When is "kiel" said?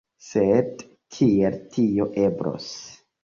1.17-1.59